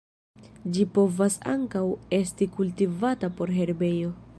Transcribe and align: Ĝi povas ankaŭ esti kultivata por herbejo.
Ĝi 0.77 0.85
povas 0.95 1.37
ankaŭ 1.55 1.85
esti 2.21 2.51
kultivata 2.59 3.35
por 3.39 3.59
herbejo. 3.61 4.15